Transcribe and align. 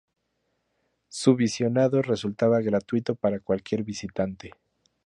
Su 1.09 1.35
visionado 1.35 2.01
resultaba 2.01 2.59
gratuito 2.61 3.13
para 3.13 3.39
cualquier 3.39 3.83
visitante. 3.83 4.51